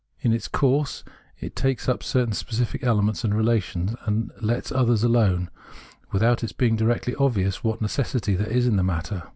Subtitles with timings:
[0.21, 1.03] In its Jourse,
[1.39, 5.51] it takes up certain specific elements and relations md lets others alone,
[6.11, 9.29] without its being directly obvious f?hat necessity there is in the matter.